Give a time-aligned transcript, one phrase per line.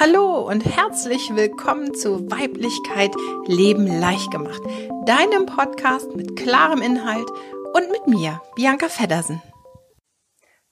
[0.00, 3.10] Hallo und herzlich willkommen zu Weiblichkeit
[3.46, 4.62] Leben leicht gemacht,
[5.06, 7.28] deinem Podcast mit klarem Inhalt
[7.74, 9.42] und mit mir, Bianca Feddersen.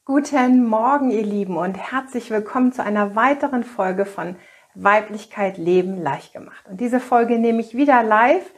[0.05, 4.37] Guten Morgen, ihr Lieben, und herzlich willkommen zu einer weiteren Folge von
[4.77, 6.65] Weiblichkeit Leben leicht gemacht.
[6.71, 8.49] Und diese Folge nehme ich wieder live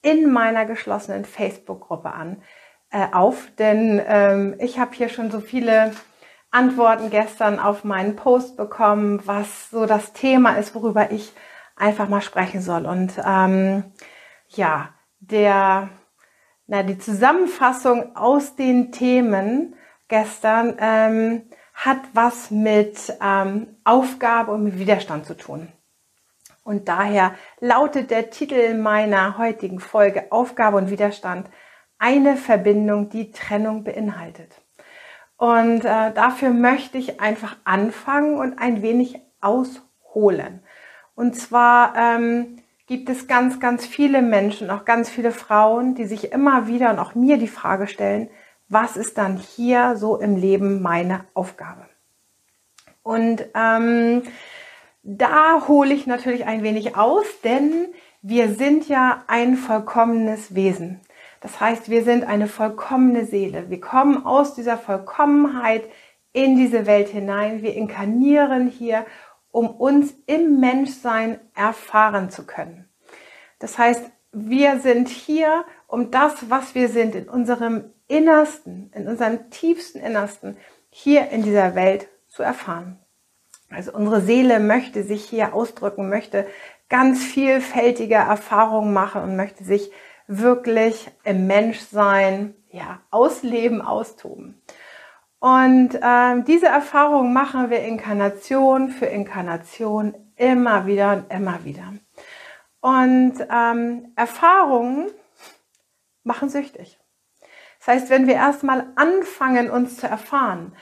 [0.00, 2.40] in meiner geschlossenen Facebook-Gruppe an
[2.90, 5.92] äh, auf, denn ähm, ich habe hier schon so viele
[6.54, 11.32] Antworten gestern auf meinen Post bekommen, was so das Thema ist, worüber ich
[11.76, 12.86] einfach mal sprechen soll.
[12.86, 13.84] Und ähm,
[14.48, 15.88] ja, der,
[16.66, 19.74] na, die Zusammenfassung aus den Themen
[20.08, 21.42] gestern ähm,
[21.74, 25.72] hat was mit ähm, Aufgabe und mit Widerstand zu tun.
[26.62, 31.50] Und daher lautet der Titel meiner heutigen Folge Aufgabe und Widerstand
[31.98, 34.63] eine Verbindung, die Trennung beinhaltet.
[35.36, 40.60] Und äh, dafür möchte ich einfach anfangen und ein wenig ausholen.
[41.14, 46.32] Und zwar ähm, gibt es ganz, ganz viele Menschen, auch ganz viele Frauen, die sich
[46.32, 48.30] immer wieder und auch mir die Frage stellen,
[48.68, 51.86] was ist dann hier so im Leben meine Aufgabe?
[53.02, 54.22] Und ähm,
[55.02, 57.88] da hole ich natürlich ein wenig aus, denn
[58.22, 61.00] wir sind ja ein vollkommenes Wesen.
[61.44, 63.68] Das heißt, wir sind eine vollkommene Seele.
[63.68, 65.84] Wir kommen aus dieser Vollkommenheit
[66.32, 67.60] in diese Welt hinein.
[67.60, 69.04] Wir inkarnieren hier,
[69.50, 72.88] um uns im Menschsein erfahren zu können.
[73.58, 79.50] Das heißt, wir sind hier, um das, was wir sind, in unserem Innersten, in unserem
[79.50, 80.56] tiefsten Innersten,
[80.88, 82.98] hier in dieser Welt zu erfahren.
[83.68, 86.46] Also unsere Seele möchte sich hier ausdrücken, möchte
[86.88, 89.90] ganz vielfältige Erfahrungen machen und möchte sich
[90.26, 94.60] wirklich im Menschsein ja, ausleben, austoben.
[95.38, 101.92] Und ähm, diese Erfahrung machen wir Inkarnation für Inkarnation immer wieder und immer wieder.
[102.80, 105.10] Und ähm, Erfahrungen
[106.22, 106.98] machen süchtig.
[107.78, 110.74] Das heißt, wenn wir erstmal anfangen, uns zu erfahren,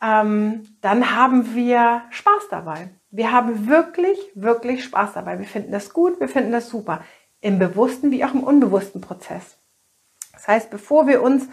[0.00, 2.90] ähm, dann haben wir Spaß dabei.
[3.10, 5.38] Wir haben wirklich, wirklich Spaß dabei.
[5.38, 7.02] Wir finden das gut, wir finden das super
[7.44, 9.58] im bewussten wie auch im unbewussten Prozess.
[10.32, 11.46] Das heißt, bevor wir uns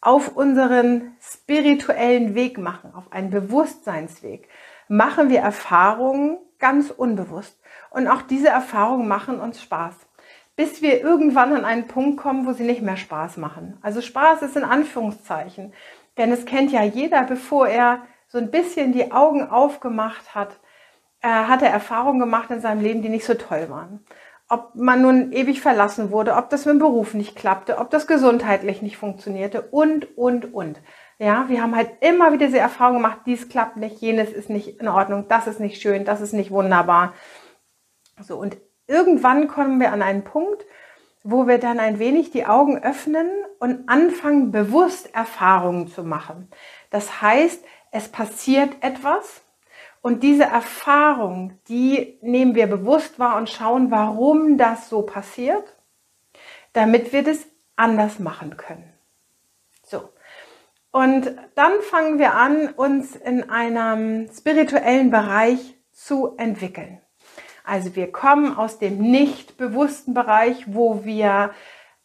[0.00, 4.48] auf unseren spirituellen Weg machen, auf einen Bewusstseinsweg,
[4.88, 7.60] machen wir Erfahrungen ganz unbewusst.
[7.90, 9.94] Und auch diese Erfahrungen machen uns Spaß.
[10.56, 13.76] Bis wir irgendwann an einen Punkt kommen, wo sie nicht mehr Spaß machen.
[13.82, 15.74] Also Spaß ist in Anführungszeichen.
[16.16, 20.58] Denn es kennt ja jeder, bevor er so ein bisschen die Augen aufgemacht hat,
[21.20, 24.04] äh, hat er Erfahrungen gemacht in seinem Leben, die nicht so toll waren
[24.48, 28.06] ob man nun ewig verlassen wurde, ob das mit dem Beruf nicht klappte, ob das
[28.06, 30.80] gesundheitlich nicht funktionierte und, und, und.
[31.18, 34.80] Ja, wir haben halt immer wieder diese Erfahrung gemacht, dies klappt nicht, jenes ist nicht
[34.80, 37.14] in Ordnung, das ist nicht schön, das ist nicht wunderbar.
[38.20, 38.56] So, und
[38.86, 40.64] irgendwann kommen wir an einen Punkt,
[41.22, 43.28] wo wir dann ein wenig die Augen öffnen
[43.58, 46.50] und anfangen, bewusst Erfahrungen zu machen.
[46.90, 49.43] Das heißt, es passiert etwas,
[50.04, 55.78] und diese Erfahrung, die nehmen wir bewusst wahr und schauen, warum das so passiert,
[56.74, 58.92] damit wir das anders machen können.
[59.82, 60.10] So.
[60.90, 67.00] Und dann fangen wir an, uns in einem spirituellen Bereich zu entwickeln.
[67.64, 71.54] Also wir kommen aus dem nicht bewussten Bereich, wo wir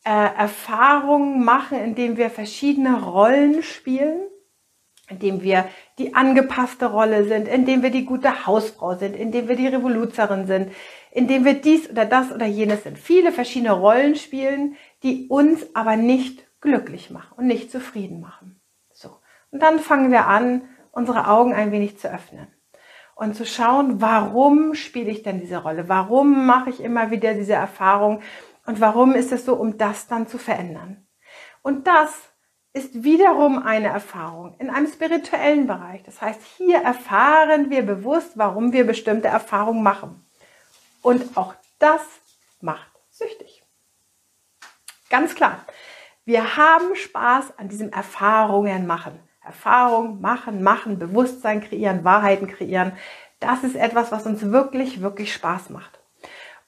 [0.05, 4.21] äh, Erfahrungen machen, indem wir verschiedene Rollen spielen
[5.09, 5.65] indem wir
[5.97, 10.71] die angepasste Rolle sind, indem wir die gute Hausfrau sind, indem wir die Revoluzerin sind,
[11.11, 12.97] indem wir dies oder das oder jenes sind.
[12.97, 18.61] Viele verschiedene Rollen spielen, die uns aber nicht glücklich machen und nicht zufrieden machen.
[18.93, 19.09] So.
[19.51, 22.47] Und dann fangen wir an, unsere Augen ein wenig zu öffnen
[23.15, 25.89] und zu schauen, warum spiele ich denn diese Rolle?
[25.89, 28.21] Warum mache ich immer wieder diese Erfahrung?
[28.65, 31.07] Und warum ist es so, um das dann zu verändern?
[31.61, 32.28] Und das
[32.73, 36.03] ist wiederum eine Erfahrung in einem spirituellen Bereich.
[36.03, 40.23] Das heißt, hier erfahren wir bewusst, warum wir bestimmte Erfahrungen machen.
[41.01, 42.01] Und auch das
[42.61, 43.63] macht süchtig.
[45.09, 45.65] Ganz klar.
[46.25, 49.19] Wir haben Spaß an diesem Erfahrungen machen.
[49.43, 52.91] Erfahrung machen, machen, Bewusstsein kreieren, Wahrheiten kreieren.
[53.39, 55.99] Das ist etwas, was uns wirklich, wirklich Spaß macht.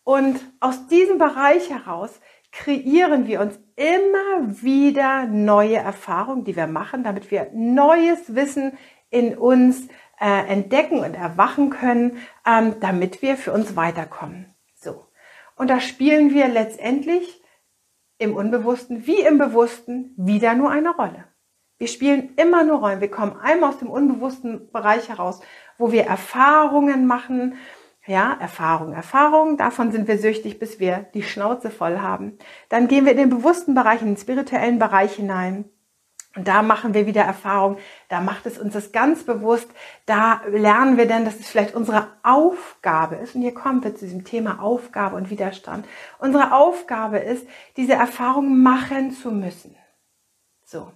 [0.03, 2.19] Und aus diesem Bereich heraus
[2.51, 8.77] kreieren wir uns immer wieder neue Erfahrungen, die wir machen, damit wir neues Wissen
[9.09, 9.87] in uns
[10.19, 14.53] äh, entdecken und erwachen können, ähm, damit wir für uns weiterkommen.
[14.75, 15.07] So.
[15.55, 17.41] Und da spielen wir letztendlich
[18.17, 21.25] im Unbewussten wie im Bewussten wieder nur eine Rolle.
[21.81, 23.01] Wir spielen immer nur Rollen.
[23.01, 25.41] Wir kommen einmal aus dem unbewussten Bereich heraus,
[25.79, 27.55] wo wir Erfahrungen machen,
[28.07, 32.37] Ja, Erfahrung, Erfahrung, davon sind wir süchtig, bis wir die Schnauze voll haben.
[32.69, 35.65] Dann gehen wir in den bewussten Bereich, in den spirituellen Bereich hinein.
[36.35, 37.77] Und da machen wir wieder Erfahrung,
[38.07, 39.69] da macht es uns das ganz bewusst,
[40.05, 44.05] da lernen wir dann, dass es vielleicht unsere Aufgabe ist, und hier kommen wir zu
[44.05, 45.85] diesem Thema Aufgabe und Widerstand,
[46.19, 47.45] unsere Aufgabe ist,
[47.75, 49.75] diese Erfahrung machen zu müssen.
[50.63, 50.93] So.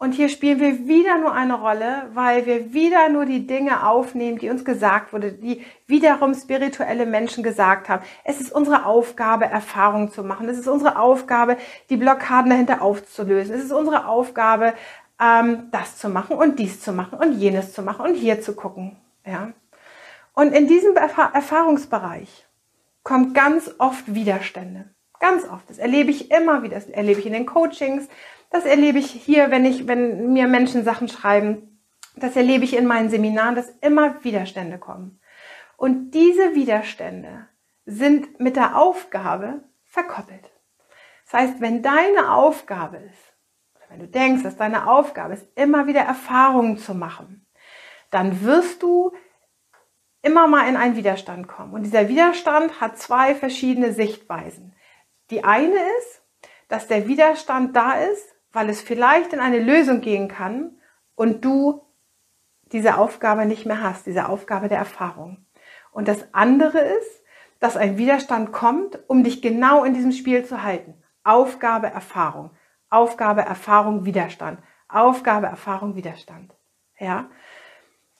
[0.00, 4.38] Und hier spielen wir wieder nur eine Rolle, weil wir wieder nur die Dinge aufnehmen,
[4.38, 8.04] die uns gesagt wurde, die wiederum spirituelle Menschen gesagt haben.
[8.22, 10.48] Es ist unsere Aufgabe, Erfahrungen zu machen.
[10.48, 11.56] Es ist unsere Aufgabe,
[11.90, 13.56] die Blockaden dahinter aufzulösen.
[13.56, 14.74] Es ist unsere Aufgabe,
[15.20, 18.54] ähm, das zu machen und dies zu machen und jenes zu machen und hier zu
[18.54, 18.96] gucken.
[19.26, 19.52] Ja.
[20.32, 22.46] Und in diesem Erf Erfahrungsbereich
[23.02, 24.84] kommt ganz oft Widerstände.
[25.18, 25.68] Ganz oft.
[25.68, 26.76] Das erlebe ich immer wieder.
[26.76, 28.08] Das erlebe ich in den Coachings.
[28.50, 31.80] Das erlebe ich hier, wenn ich, wenn mir Menschen Sachen schreiben.
[32.16, 35.20] Das erlebe ich in meinen Seminaren, dass immer Widerstände kommen.
[35.76, 37.48] Und diese Widerstände
[37.84, 40.50] sind mit der Aufgabe verkoppelt.
[41.24, 43.36] Das heißt, wenn deine Aufgabe ist,
[43.76, 47.46] oder wenn du denkst, dass deine Aufgabe ist, immer wieder Erfahrungen zu machen,
[48.10, 49.12] dann wirst du
[50.22, 51.74] immer mal in einen Widerstand kommen.
[51.74, 54.74] Und dieser Widerstand hat zwei verschiedene Sichtweisen.
[55.30, 56.22] Die eine ist,
[56.68, 60.80] dass der Widerstand da ist, weil es vielleicht in eine Lösung gehen kann
[61.14, 61.86] und du
[62.72, 65.46] diese Aufgabe nicht mehr hast, diese Aufgabe der Erfahrung.
[65.92, 67.22] Und das andere ist,
[67.60, 71.00] dass ein Widerstand kommt, um dich genau in diesem Spiel zu halten.
[71.22, 72.50] Aufgabe, Erfahrung.
[72.90, 74.58] Aufgabe, Erfahrung, Widerstand.
[74.88, 76.52] Aufgabe, Erfahrung, Widerstand.
[76.98, 77.30] Ja?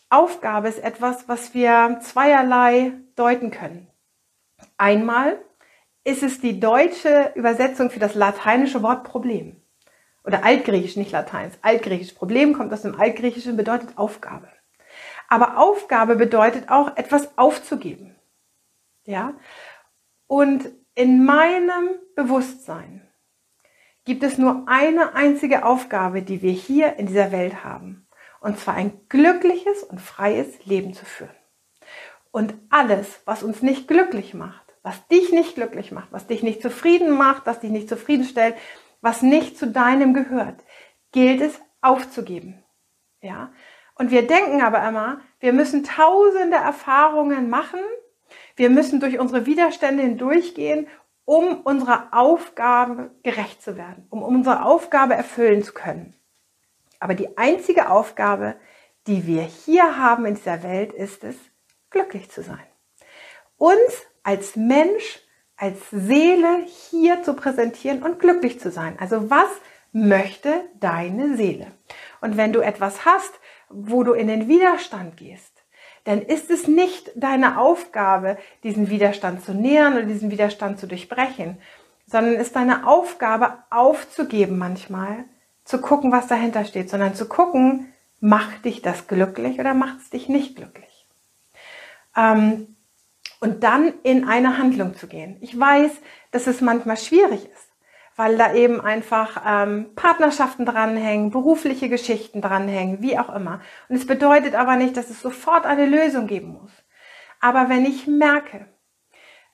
[0.09, 3.91] Aufgabe ist etwas, was wir zweierlei deuten können.
[4.77, 5.41] Einmal
[6.05, 9.61] ist es die deutsche Übersetzung für das lateinische Wort Problem
[10.29, 12.13] oder altgriechisch, nicht lateins, altgriechisch.
[12.13, 14.47] Problem kommt aus dem altgriechischen, bedeutet Aufgabe.
[15.27, 18.15] Aber Aufgabe bedeutet auch etwas aufzugeben.
[19.05, 19.33] Ja?
[20.27, 23.09] Und in meinem Bewusstsein
[24.05, 28.07] gibt es nur eine einzige Aufgabe, die wir hier in dieser Welt haben.
[28.41, 31.31] Und zwar ein glückliches und freies Leben zu führen.
[32.31, 36.61] Und alles, was uns nicht glücklich macht, was dich nicht glücklich macht, was dich nicht
[36.61, 38.57] zufrieden macht, was dich nicht zufriedenstellt,
[39.01, 40.65] was nicht zu deinem gehört,
[41.13, 42.63] gilt es aufzugeben.
[43.21, 43.53] Ja?
[43.95, 47.81] Und wir denken aber immer, wir müssen tausende Erfahrungen machen,
[48.57, 50.89] wir müssen durch unsere Widerstände hindurchgehen,
[51.25, 56.15] um unserer Aufgabe gerecht zu werden, um unsere Aufgabe erfüllen zu können.
[57.01, 58.57] Aber die einzige Aufgabe,
[59.07, 61.37] die wir hier haben in dieser Welt, ist es,
[61.91, 62.67] glücklich zu sein.
[63.57, 65.21] Uns als Mensch
[65.59, 68.97] als Seele hier zu präsentieren und glücklich zu sein.
[69.01, 69.49] Also was
[69.93, 71.67] möchte deine Seele?
[72.21, 73.33] Und wenn du etwas hast,
[73.69, 75.53] wo du in den Widerstand gehst,
[76.05, 81.59] dann ist es nicht deine Aufgabe, diesen Widerstand zu nähern oder diesen Widerstand zu durchbrechen,
[82.07, 85.25] sondern ist deine Aufgabe aufzugeben manchmal,
[85.65, 90.11] zu gucken, was dahinter steht, sondern zu gucken, macht dich das glücklich oder macht es
[90.11, 91.07] dich nicht glücklich.
[92.17, 92.78] Ähm,
[93.41, 95.37] und dann in eine Handlung zu gehen.
[95.41, 95.93] Ich weiß,
[96.31, 97.73] dass es manchmal schwierig ist,
[98.17, 103.61] weil da eben einfach ähm, Partnerschaften dranhängen, berufliche Geschichten dranhängen, wie auch immer.
[103.89, 106.73] Und es bedeutet aber nicht, dass es sofort eine Lösung geben muss.
[107.41, 108.67] Aber wenn ich merke,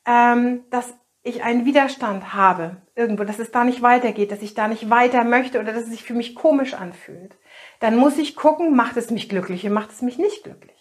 [0.06, 4.68] ähm, dass ich einen Widerstand habe irgendwo, dass es da nicht weitergeht, dass ich da
[4.68, 7.38] nicht weiter möchte oder dass es sich für mich komisch anfühlt,
[7.80, 10.73] dann muss ich gucken, macht es mich glücklich oder macht es mich nicht glücklich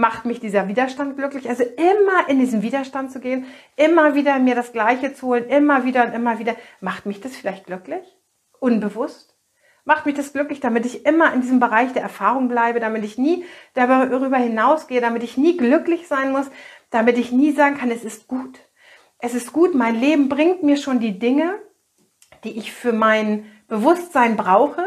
[0.00, 1.46] macht mich dieser Widerstand glücklich.
[1.48, 3.44] Also immer in diesen Widerstand zu gehen,
[3.76, 7.36] immer wieder mir das Gleiche zu holen, immer wieder und immer wieder, macht mich das
[7.36, 8.16] vielleicht glücklich?
[8.60, 9.36] Unbewusst?
[9.84, 13.18] Macht mich das glücklich, damit ich immer in diesem Bereich der Erfahrung bleibe, damit ich
[13.18, 16.50] nie darüber hinausgehe, damit ich nie glücklich sein muss,
[16.88, 18.58] damit ich nie sagen kann, es ist gut.
[19.18, 21.58] Es ist gut, mein Leben bringt mir schon die Dinge,
[22.44, 24.82] die ich für mein Bewusstsein brauche,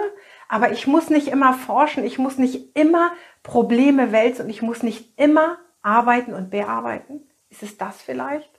[0.53, 4.83] aber ich muss nicht immer forschen, ich muss nicht immer Probleme wälzen und ich muss
[4.83, 7.27] nicht immer arbeiten und bearbeiten?
[7.49, 8.51] Ist es das vielleicht?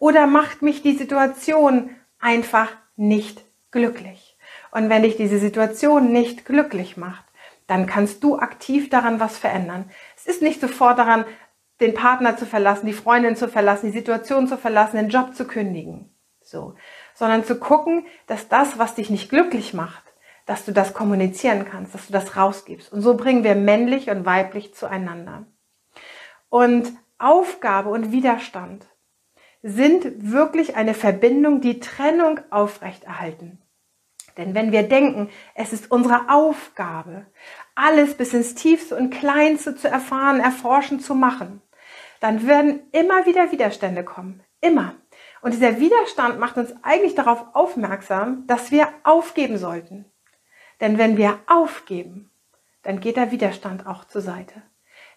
[0.00, 4.36] Oder macht mich die Situation einfach nicht glücklich?
[4.72, 7.24] Und wenn dich diese Situation nicht glücklich macht,
[7.68, 9.88] dann kannst du aktiv daran was verändern.
[10.16, 11.24] Es ist nicht sofort daran,
[11.78, 15.46] den Partner zu verlassen, die Freundin zu verlassen, die Situation zu verlassen, den Job zu
[15.46, 16.12] kündigen.
[16.42, 16.74] So.
[17.14, 20.09] Sondern zu gucken, dass das, was dich nicht glücklich macht,
[20.50, 22.92] dass du das kommunizieren kannst, dass du das rausgibst.
[22.92, 25.46] Und so bringen wir männlich und weiblich zueinander.
[26.48, 28.84] Und Aufgabe und Widerstand
[29.62, 33.62] sind wirklich eine Verbindung, die Trennung aufrechterhalten.
[34.38, 37.26] Denn wenn wir denken, es ist unsere Aufgabe,
[37.76, 41.62] alles bis ins Tiefste und Kleinste zu erfahren, erforschen, zu machen,
[42.18, 44.42] dann werden immer wieder Widerstände kommen.
[44.60, 44.96] Immer.
[45.42, 50.09] Und dieser Widerstand macht uns eigentlich darauf aufmerksam, dass wir aufgeben sollten.
[50.80, 52.30] Denn wenn wir aufgeben,
[52.82, 54.62] dann geht der Widerstand auch zur Seite.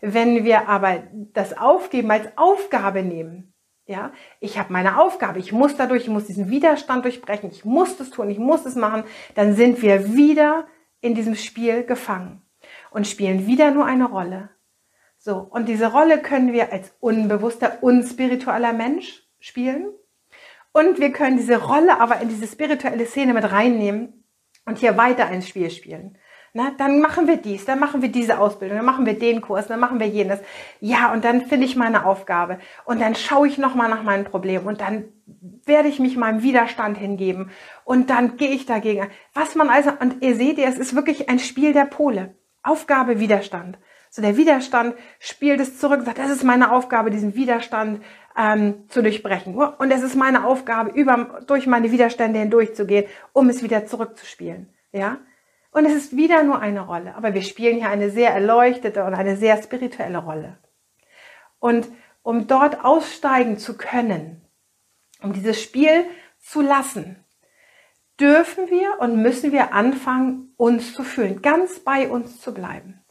[0.01, 1.03] Wenn wir aber
[1.34, 3.53] das Aufgeben als Aufgabe nehmen,
[3.86, 7.98] ja, ich habe meine Aufgabe, ich muss dadurch, ich muss diesen Widerstand durchbrechen, ich muss
[7.98, 9.03] das tun, ich muss es machen,
[9.36, 10.67] dann sind wir wieder
[11.01, 12.41] in diesem Spiel gefangen
[12.91, 14.50] und spielen wieder nur eine Rolle.
[15.17, 19.91] So, und diese Rolle können wir als unbewusster, unspiritueller Mensch spielen.
[20.74, 24.23] Und wir können diese Rolle aber in diese spirituelle Szene mit reinnehmen
[24.65, 26.17] und hier weiter ein Spiel spielen.
[26.55, 29.65] Na, dann machen wir dies, dann machen wir diese Ausbildung, dann machen wir den Kurs,
[29.65, 30.39] dann machen wir jenes.
[30.82, 34.67] Ja, und dann finde ich meine Aufgabe und dann schaue ich nochmal nach meinem Problem
[34.67, 35.05] und dann
[35.65, 37.50] werde ich mich meinem Widerstand hingeben
[37.86, 39.08] und dann gehe ich dagegen.
[39.34, 42.36] Was man also, und ihr seht, es ist wirklich ein Spiel der Pole.
[42.62, 43.79] Aufgabe, Widerstand.
[44.15, 48.03] So der Widerstand spielt es zurück und sagt, das ist meine Aufgabe, diesen Widerstand
[48.38, 49.55] ähm, zu durchbrechen.
[49.55, 54.72] Und es ist meine Aufgabe, über, durch meine Widerstände hindurchzugehen, um es wieder zurückzuspielen.
[54.91, 55.17] Ja?
[55.72, 57.15] Und es ist wieder nur eine Rolle.
[57.15, 60.60] Aber wir spielen hier eine sehr erleuchtete und eine sehr spirituelle Rolle.
[61.58, 61.88] Und
[62.22, 64.43] um dort aussteigen zu können,
[65.24, 66.05] um dieses Spiel
[66.38, 67.15] zu lassen,
[68.20, 73.03] dürfen wir und müssen wir anfangen, uns zu fühlen, ganz bei uns zu bleiben.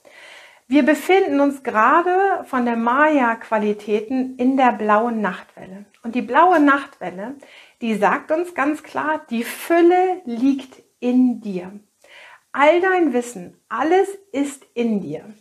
[0.72, 5.84] Wir befinden uns gerade von der Maya-Qualitäten in der blauen Nachtwelle.
[6.02, 7.34] Und die blaue Nachtwelle,
[7.82, 11.78] die sagt uns ganz klar, die Fülle liegt in dir.
[12.52, 15.34] All dein Wissen, alles ist in dir.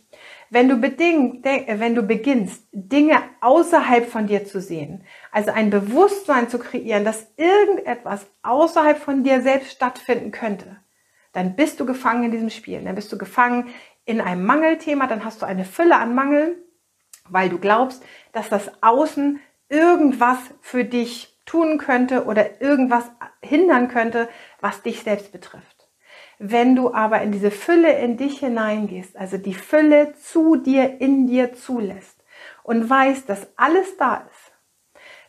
[0.50, 6.50] Wenn du, bedingt, wenn du beginnst, Dinge außerhalb von dir zu sehen, also ein Bewusstsein
[6.50, 10.76] zu kreieren, dass irgendetwas außerhalb von dir selbst stattfinden könnte,
[11.32, 12.82] dann bist du gefangen in diesem Spiel.
[12.84, 13.68] Dann bist du gefangen
[14.04, 16.56] in einem Mangelthema, dann hast du eine Fülle an Mangel,
[17.28, 23.04] weil du glaubst, dass das Außen irgendwas für dich tun könnte oder irgendwas
[23.42, 24.28] hindern könnte,
[24.60, 25.88] was dich selbst betrifft.
[26.38, 31.26] Wenn du aber in diese Fülle in dich hineingehst, also die Fülle zu dir, in
[31.26, 32.22] dir zulässt
[32.62, 34.52] und weißt, dass alles da ist,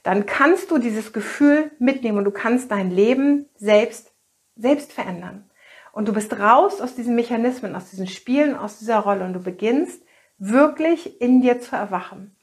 [0.01, 4.13] dann kannst du dieses Gefühl mitnehmen und du kannst dein Leben selbst,
[4.55, 5.49] selbst verändern.
[5.93, 9.39] Und du bist raus aus diesen Mechanismen, aus diesen Spielen, aus dieser Rolle und du
[9.39, 10.01] beginnst
[10.39, 12.35] wirklich in dir zu erwachen.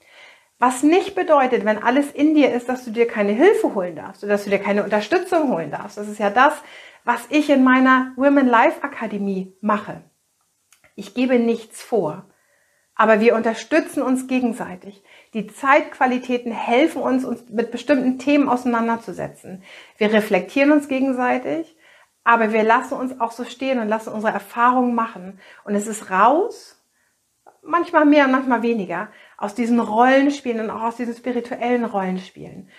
[0.61, 4.23] Was nicht bedeutet, wenn alles in dir ist, dass du dir keine Hilfe holen darfst
[4.23, 5.99] oder dass du dir keine Unterstützung holen darfst.
[5.99, 6.55] Das ist ja das,
[7.03, 10.05] was ich in meiner Women Life Akademie mache.
[10.95, 12.31] Ich gebe nichts vor,
[12.95, 15.03] aber wir unterstützen uns gegenseitig.
[15.35, 19.65] Die Zeitqualitäten helfen uns, uns mit bestimmten Themen auseinanderzusetzen.
[19.97, 21.75] Wir reflektieren uns gegenseitig,
[22.25, 25.41] aber wir lassen uns auch so stehen und lassen unsere Erfahrungen machen.
[25.65, 26.81] Und es ist raus,
[27.63, 32.71] manchmal mehr und manchmal weniger, aus diesen Rollenspielen und auch aus diesen spirituellen Rollenspielen.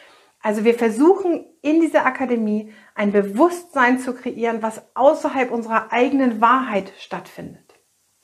[0.44, 6.94] Also wir versuchen in dieser Akademie ein Bewusstsein zu kreieren, was außerhalb unserer eigenen Wahrheit
[6.98, 7.76] stattfindet.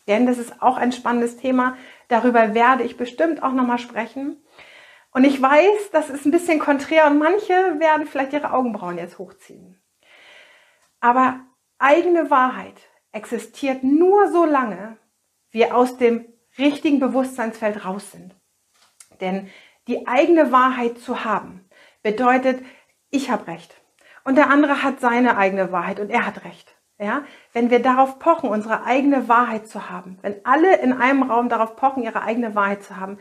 [0.07, 1.77] Denn das ist auch ein spannendes Thema.
[2.07, 4.41] Darüber werde ich bestimmt auch nochmal sprechen.
[5.11, 9.19] Und ich weiß, das ist ein bisschen konträr und manche werden vielleicht ihre Augenbrauen jetzt
[9.19, 9.79] hochziehen.
[10.99, 11.39] Aber
[11.77, 12.79] eigene Wahrheit
[13.11, 14.97] existiert nur so lange,
[15.51, 16.25] wir aus dem
[16.57, 18.35] richtigen Bewusstseinsfeld raus sind.
[19.21, 19.49] Denn
[19.87, 21.67] die eigene Wahrheit zu haben,
[22.03, 22.63] bedeutet,
[23.09, 23.73] ich habe recht.
[24.23, 26.75] Und der andere hat seine eigene Wahrheit und er hat recht.
[26.99, 27.23] Ja,
[27.53, 31.75] wenn wir darauf pochen, unsere eigene Wahrheit zu haben, wenn alle in einem Raum darauf
[31.75, 33.19] pochen, ihre eigene Wahrheit zu haben,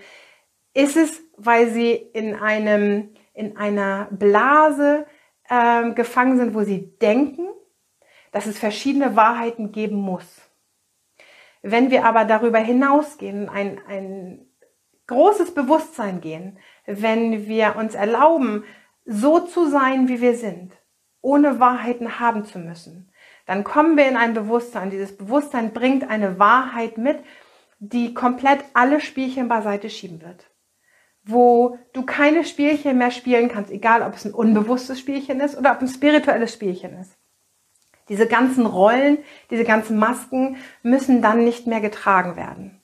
[0.73, 5.07] ist es, weil sie in einem, in einer Blase
[5.49, 7.49] äh, gefangen sind, wo sie denken,
[8.37, 10.27] dass es verschiedene Wahrheiten geben muss.
[11.63, 14.47] Wenn wir aber darüber hinausgehen, ein, ein
[15.07, 18.65] großes Bewusstsein gehen, wenn wir uns erlauben,
[19.07, 20.75] so zu sein, wie wir sind,
[21.23, 23.11] ohne Wahrheiten haben zu müssen,
[23.47, 24.91] dann kommen wir in ein Bewusstsein.
[24.91, 27.19] Dieses Bewusstsein bringt eine Wahrheit mit,
[27.79, 30.45] die komplett alle Spielchen beiseite schieben wird.
[31.25, 35.73] Wo du keine Spielchen mehr spielen kannst, egal ob es ein unbewusstes Spielchen ist oder
[35.73, 37.17] ob ein spirituelles Spielchen ist.
[38.09, 39.19] Diese ganzen Rollen,
[39.51, 42.81] diese ganzen Masken müssen dann nicht mehr getragen werden.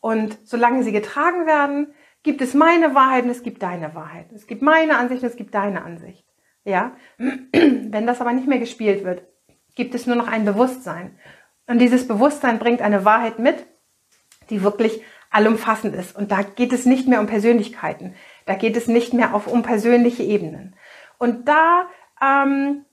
[0.00, 4.32] Und solange sie getragen werden, gibt es meine Wahrheit und es gibt deine Wahrheit.
[4.32, 6.24] Es gibt meine Ansicht und es gibt deine Ansicht.
[6.64, 6.96] Ja?
[7.18, 9.22] Wenn das aber nicht mehr gespielt wird,
[9.74, 11.16] gibt es nur noch ein Bewusstsein.
[11.68, 13.66] Und dieses Bewusstsein bringt eine Wahrheit mit,
[14.50, 16.16] die wirklich allumfassend ist.
[16.16, 18.14] Und da geht es nicht mehr um Persönlichkeiten.
[18.46, 20.74] Da geht es nicht mehr auf, um persönliche Ebenen.
[21.18, 21.88] Und da
[22.22, 22.85] ähm,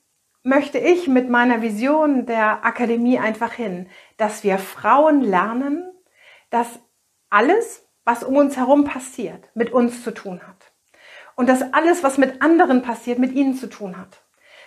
[0.43, 5.89] möchte ich mit meiner Vision der Akademie einfach hin, dass wir Frauen lernen,
[6.49, 6.67] dass
[7.29, 10.71] alles, was um uns herum passiert, mit uns zu tun hat.
[11.35, 14.21] Und dass alles, was mit anderen passiert, mit ihnen zu tun hat.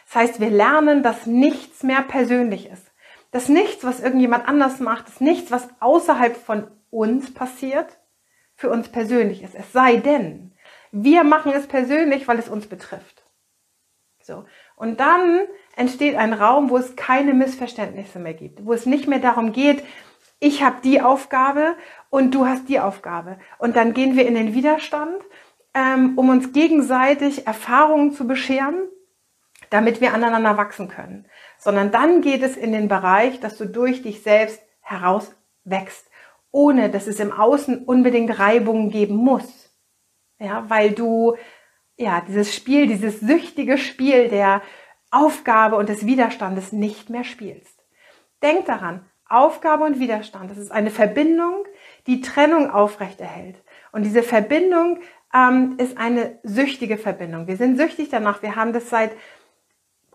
[0.07, 2.91] Das heißt, wir lernen, dass nichts mehr persönlich ist.
[3.31, 8.01] Dass nichts, was irgendjemand anders macht, dass nichts, was außerhalb von uns passiert,
[8.55, 9.55] für uns persönlich ist.
[9.55, 10.55] Es sei denn,
[10.91, 13.27] wir machen es persönlich, weil es uns betrifft.
[14.23, 14.45] So.
[14.77, 15.41] Und dann
[15.75, 19.83] entsteht ein Raum, wo es keine Missverständnisse mehr gibt, wo es nicht mehr darum geht,
[20.39, 21.77] ich habe die Aufgabe
[22.11, 23.39] und du hast die Aufgabe.
[23.59, 25.17] Und dann gehen wir in den Widerstand,
[25.75, 28.89] ähm, um uns gegenseitig Erfahrungen zu bescheren,
[29.71, 31.27] damit wir aneinander wachsen können.
[31.59, 36.11] Sondern dann geht es in den Bereich, dass du durch dich selbst heraus wächst,
[36.51, 39.71] ohne dass es im Außen unbedingt Reibungen geben muss.
[40.39, 41.37] Ja, weil du
[41.97, 44.63] ja dieses Spiel, dieses süchtige Spiel der
[45.11, 47.85] Aufgabe und des Widerstandes nicht mehr spielst.
[48.43, 51.65] Denk daran, Aufgabe und Widerstand, das ist eine Verbindung,
[52.07, 53.57] die Trennung aufrechterhält.
[53.93, 55.01] Und diese Verbindung
[55.35, 57.47] ähm, ist eine süchtige Verbindung.
[57.47, 58.43] Wir sind süchtig danach.
[58.43, 59.13] Wir haben das seit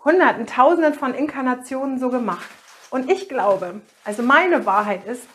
[0.03, 2.49] Hunderten, Tausenden von Inkarnationen so gemacht.
[2.89, 5.27] Und ich glaube, also meine Wahrheit ist,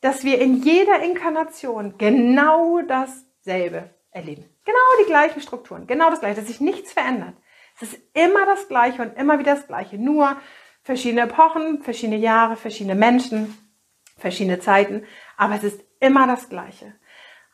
[0.00, 4.53] dass wir in jeder Inkarnation genau dasselbe erleben.
[4.64, 7.34] Genau die gleichen Strukturen, genau das gleiche, dass sich nichts verändert.
[7.76, 10.36] Es ist immer das gleiche und immer wieder das gleiche, nur
[10.82, 13.58] verschiedene Epochen, verschiedene Jahre, verschiedene Menschen,
[14.16, 15.04] verschiedene Zeiten,
[15.36, 16.94] aber es ist immer das gleiche.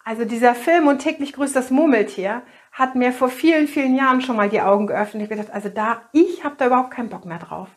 [0.05, 4.37] Also dieser Film und täglich grüßt das Murmeltier hat mir vor vielen, vielen Jahren schon
[4.37, 5.23] mal die Augen geöffnet.
[5.23, 7.69] Ich habe gedacht, also da, ich habe da überhaupt keinen Bock mehr drauf.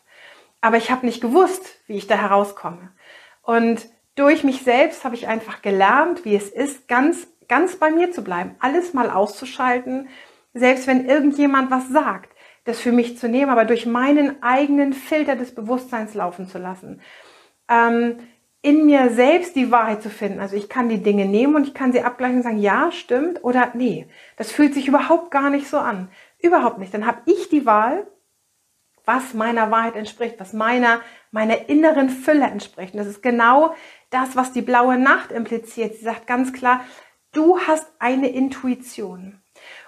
[0.60, 2.92] Aber ich habe nicht gewusst, wie ich da herauskomme.
[3.42, 8.12] Und durch mich selbst habe ich einfach gelernt, wie es ist, ganz, ganz bei mir
[8.12, 10.08] zu bleiben, alles mal auszuschalten,
[10.52, 12.34] selbst wenn irgendjemand was sagt,
[12.64, 17.00] das für mich zu nehmen, aber durch meinen eigenen Filter des Bewusstseins laufen zu lassen.
[17.68, 18.18] Ähm,
[18.62, 20.40] in mir selbst die Wahrheit zu finden.
[20.40, 23.44] Also ich kann die Dinge nehmen und ich kann sie abgleichen und sagen, ja, stimmt
[23.44, 26.08] oder nee, das fühlt sich überhaupt gar nicht so an.
[26.38, 26.94] Überhaupt nicht.
[26.94, 28.06] Dann habe ich die Wahl,
[29.04, 32.94] was meiner Wahrheit entspricht, was meiner, meiner inneren Fülle entspricht.
[32.94, 33.74] Und das ist genau
[34.08, 35.96] das, was die blaue Nacht impliziert.
[35.96, 36.80] Sie sagt ganz klar,
[37.34, 39.40] du hast eine Intuition.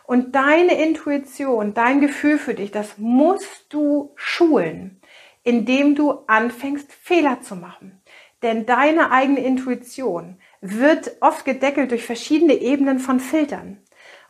[0.04, 5.00] Und deine Intuition, dein Gefühl für dich, das musst du schulen,
[5.42, 8.00] indem du anfängst, Fehler zu machen.
[8.42, 13.78] Denn deine eigene Intuition wird oft gedeckelt durch verschiedene Ebenen von Filtern.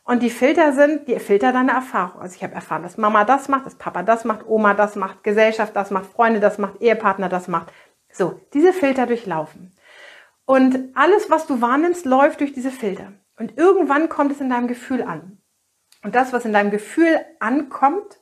[0.05, 2.23] Und die Filter sind, die Filter deiner Erfahrung.
[2.23, 5.25] Also ich habe erfahren, dass Mama das macht, dass Papa das macht, Oma das macht,
[5.25, 7.73] Gesellschaft das macht, Freunde das macht, Ehepartner das macht.
[8.13, 9.76] So, diese Filter durchlaufen.
[10.47, 13.13] Und alles, was du wahrnimmst, läuft durch diese Filter.
[13.39, 15.43] Und irgendwann kommt es in deinem Gefühl an.
[16.03, 18.21] Und das, was in deinem Gefühl ankommt,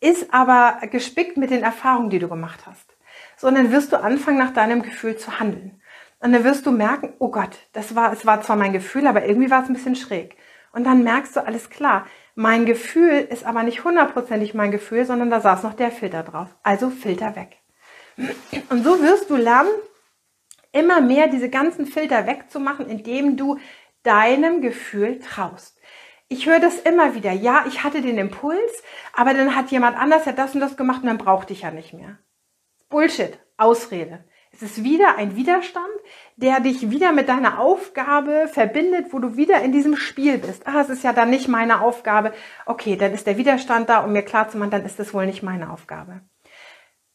[0.00, 2.94] ist aber gespickt mit den Erfahrungen, die du gemacht hast
[3.36, 5.80] sondern wirst du anfangen, nach deinem Gefühl zu handeln.
[6.20, 9.26] Und dann wirst du merken, oh Gott, das war, es war zwar mein Gefühl, aber
[9.26, 10.36] irgendwie war es ein bisschen schräg.
[10.72, 15.30] Und dann merkst du, alles klar, mein Gefühl ist aber nicht hundertprozentig mein Gefühl, sondern
[15.30, 16.48] da saß noch der Filter drauf.
[16.62, 17.58] Also Filter weg.
[18.70, 19.70] Und so wirst du lernen,
[20.74, 23.58] immer mehr diese ganzen Filter wegzumachen, indem du
[24.02, 25.80] deinem Gefühl traust.
[26.28, 27.32] Ich höre das immer wieder.
[27.32, 28.82] Ja, ich hatte den Impuls,
[29.14, 31.70] aber dann hat jemand anders ja das und das gemacht und dann brauchte ich ja
[31.70, 32.18] nicht mehr.
[32.88, 34.24] Bullshit, Ausrede.
[34.52, 35.86] Es ist wieder ein Widerstand,
[36.36, 40.66] der dich wieder mit deiner Aufgabe verbindet, wo du wieder in diesem Spiel bist.
[40.66, 42.32] Ah, es ist ja dann nicht meine Aufgabe.
[42.64, 45.70] Okay, dann ist der Widerstand da, um mir klarzumachen, dann ist es wohl nicht meine
[45.70, 46.20] Aufgabe.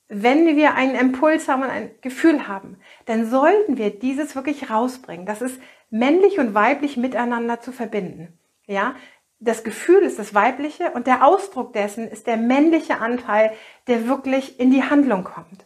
[0.09, 5.27] Wenn wir einen Impuls haben und ein Gefühl haben, dann sollten wir dieses wirklich rausbringen.
[5.27, 8.37] Das ist männlich und weiblich miteinander zu verbinden.
[8.65, 8.95] Ja,
[9.39, 13.53] das Gefühl ist das weibliche und der Ausdruck dessen ist der männliche Anteil,
[13.87, 15.65] der wirklich in die Handlung kommt.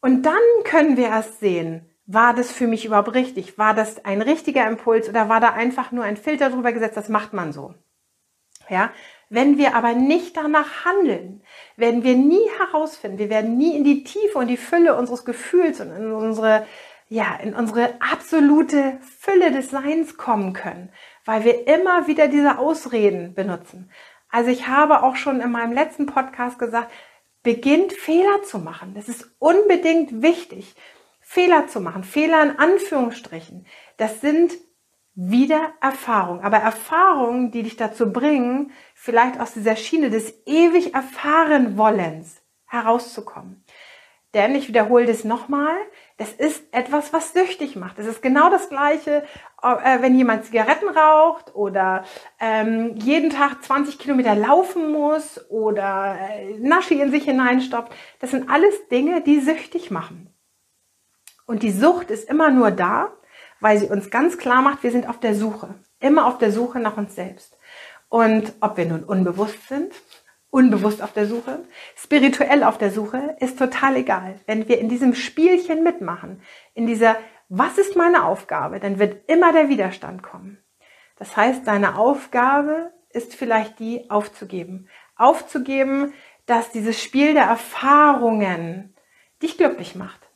[0.00, 3.58] Und dann können wir erst sehen, war das für mich überhaupt richtig?
[3.58, 6.96] War das ein richtiger Impuls oder war da einfach nur ein Filter drüber gesetzt?
[6.96, 7.74] Das macht man so.
[8.68, 8.90] Ja,
[9.30, 11.42] wenn wir aber nicht danach handeln,
[11.76, 15.80] werden wir nie herausfinden, wir werden nie in die Tiefe und die Fülle unseres Gefühls
[15.80, 16.66] und in unsere,
[17.08, 20.90] ja, in unsere absolute Fülle des Seins kommen können,
[21.24, 23.90] weil wir immer wieder diese Ausreden benutzen.
[24.30, 26.90] Also ich habe auch schon in meinem letzten Podcast gesagt,
[27.44, 28.94] beginnt Fehler zu machen.
[28.94, 30.74] Das ist unbedingt wichtig.
[31.20, 32.02] Fehler zu machen.
[32.02, 33.66] Fehler in Anführungsstrichen.
[33.96, 34.52] Das sind
[35.22, 36.42] wieder Erfahrungen.
[36.42, 43.62] Aber Erfahrungen, die dich dazu bringen, vielleicht aus dieser Schiene des ewig erfahren Wollens herauszukommen.
[44.32, 45.74] Denn ich wiederhole das nochmal,
[46.16, 47.98] das ist etwas, was süchtig macht.
[47.98, 49.24] Es ist genau das Gleiche,
[49.62, 52.04] äh, wenn jemand Zigaretten raucht oder
[52.38, 57.92] ähm, jeden Tag 20 Kilometer laufen muss oder äh, Naschi in sich hineinstoppt.
[58.20, 60.32] Das sind alles Dinge, die süchtig machen.
[61.46, 63.12] Und die Sucht ist immer nur da,
[63.60, 66.80] weil sie uns ganz klar macht, wir sind auf der Suche, immer auf der Suche
[66.80, 67.56] nach uns selbst.
[68.08, 69.92] Und ob wir nun unbewusst sind,
[70.50, 71.60] unbewusst auf der Suche,
[71.94, 74.40] spirituell auf der Suche, ist total egal.
[74.46, 76.42] Wenn wir in diesem Spielchen mitmachen,
[76.74, 77.16] in dieser
[77.48, 80.58] Was ist meine Aufgabe, dann wird immer der Widerstand kommen.
[81.16, 84.88] Das heißt, deine Aufgabe ist vielleicht die aufzugeben.
[85.16, 86.14] Aufzugeben,
[86.46, 88.94] dass dieses Spiel der Erfahrungen
[89.42, 90.29] dich glücklich macht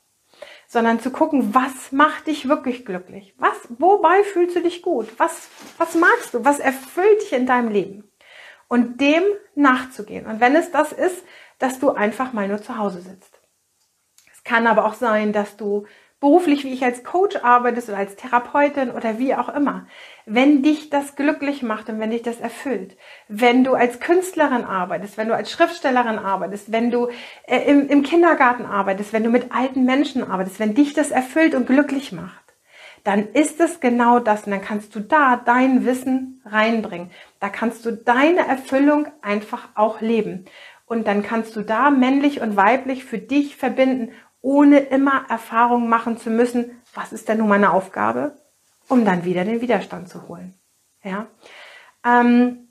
[0.75, 3.33] sondern zu gucken, was macht dich wirklich glücklich?
[3.39, 5.09] Was, wobei fühlst du dich gut?
[5.19, 6.45] Was, was magst du?
[6.45, 8.11] Was erfüllt dich in deinem Leben?
[8.69, 9.23] Und dem
[9.55, 10.27] nachzugehen.
[10.27, 11.25] Und wenn es das ist,
[11.61, 13.41] dass du einfach mal nur zu Hause sitzt.
[14.33, 15.87] Es kann aber auch sein, dass du
[16.20, 19.87] beruflich, wie ich als Coach arbeitest oder als Therapeutin oder wie auch immer,
[20.27, 22.96] wenn dich das glücklich macht und wenn dich das erfüllt,
[23.29, 27.09] wenn du als Künstlerin arbeitest, wenn du als Schriftstellerin arbeitest, wenn du
[27.46, 31.55] äh, im, im Kindergarten arbeitest, wenn du mit alten Menschen arbeitest, wenn dich das erfüllt
[31.55, 32.44] und glücklich macht,
[33.05, 37.11] dann ist es genau das und dann kannst du da dein Wissen reinbringen.
[37.38, 40.46] Da kannst du deine Erfüllung einfach auch leben.
[40.87, 44.12] Und dann kannst du da männlich und weiblich für dich verbinden
[44.44, 48.37] ohne immer Erfahrungen machen zu müssen, was ist denn nun meine Aufgabe,
[48.88, 50.54] um dann wieder den Widerstand zu holen.
[51.02, 51.26] Ja.
[52.04, 52.68] Ähm,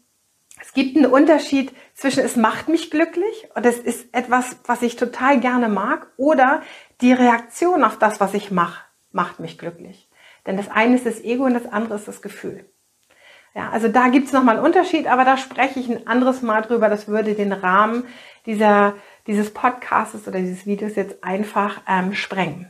[0.62, 4.97] es gibt einen Unterschied zwischen es macht mich glücklich und es ist etwas, was ich
[4.97, 6.62] total gerne mag oder
[7.01, 10.07] die Reaktion auf das, was ich mache, macht mich glücklich.
[10.45, 12.69] Denn das eine ist das Ego und das andere ist das Gefühl.
[13.55, 16.89] Ja, also da gibt's nochmal einen Unterschied, aber da spreche ich ein anderes Mal drüber.
[16.89, 18.05] Das würde den Rahmen
[18.45, 18.95] dieser
[19.27, 22.69] dieses Podcasts oder dieses Videos jetzt einfach ähm, sprengen.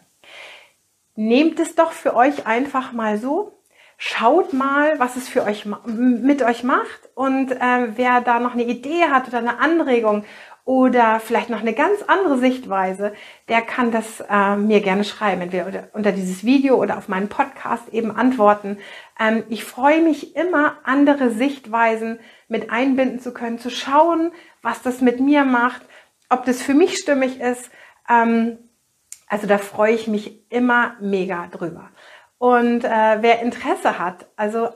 [1.15, 3.59] Nehmt es doch für euch einfach mal so.
[3.97, 8.63] Schaut mal, was es für euch mit euch macht und äh, wer da noch eine
[8.63, 10.25] Idee hat oder eine Anregung
[10.65, 13.13] oder vielleicht noch eine ganz andere Sichtweise,
[13.49, 17.89] der kann das äh, mir gerne schreiben, entweder unter dieses Video oder auf meinen Podcast
[17.89, 18.77] eben antworten.
[19.19, 25.01] Ähm, ich freue mich immer, andere Sichtweisen mit einbinden zu können, zu schauen, was das
[25.01, 25.81] mit mir macht,
[26.33, 27.69] ob das für mich stimmig ist.
[28.09, 28.57] Ähm,
[29.27, 31.89] also da freue ich mich immer mega drüber.
[32.37, 34.69] Und äh, wer Interesse hat, also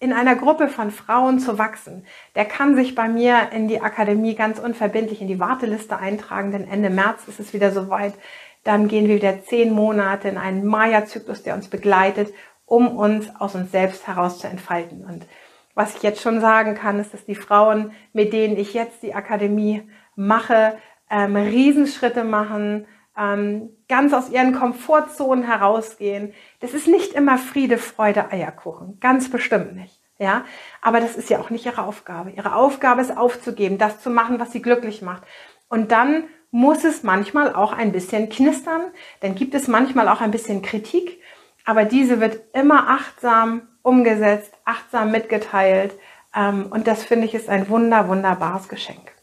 [0.00, 2.06] in einer Gruppe von Frauen zu wachsen,
[2.36, 6.68] der kann sich bei mir in die Akademie ganz unverbindlich in die Warteliste eintragen, denn
[6.68, 8.14] Ende März ist es wieder soweit.
[8.62, 12.32] Dann gehen wir wieder zehn Monate in einen Maya-Zyklus, der uns begleitet,
[12.66, 15.04] um uns aus uns selbst heraus zu entfalten.
[15.04, 15.26] Und
[15.74, 19.14] was ich jetzt schon sagen kann, ist, dass die Frauen, mit denen ich jetzt die
[19.14, 19.82] Akademie
[20.18, 20.76] mache,
[21.08, 26.34] ähm, Riesenschritte machen, ähm, ganz aus ihren Komfortzonen herausgehen.
[26.60, 28.98] Das ist nicht immer Friede, Freude, Eierkuchen.
[29.00, 30.00] Ganz bestimmt nicht.
[30.18, 30.44] Ja,
[30.82, 32.30] aber das ist ja auch nicht ihre Aufgabe.
[32.30, 35.22] Ihre Aufgabe ist aufzugeben, das zu machen, was sie glücklich macht.
[35.68, 38.82] Und dann muss es manchmal auch ein bisschen knistern,
[39.20, 41.20] dann gibt es manchmal auch ein bisschen Kritik,
[41.64, 45.94] aber diese wird immer achtsam umgesetzt, achtsam mitgeteilt.
[46.34, 49.17] Ähm, und das finde ich ist ein wunder, wunderbares Geschenk.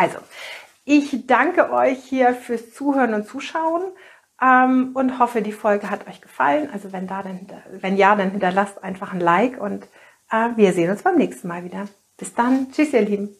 [0.00, 0.16] Also,
[0.86, 3.82] ich danke euch hier fürs Zuhören und Zuschauen
[4.40, 6.70] ähm, und hoffe, die Folge hat euch gefallen.
[6.72, 9.84] Also wenn, da dann, wenn ja, dann hinterlasst einfach ein Like und
[10.30, 11.86] äh, wir sehen uns beim nächsten Mal wieder.
[12.16, 12.72] Bis dann.
[12.72, 13.36] Tschüss, ihr Lieben.